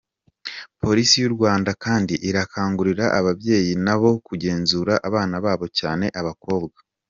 [0.81, 6.79] Polisi y’u Rwanda kandi, irakangurira ababyeyi nabo kugenzura abana babo, cyane ab’abakobwa.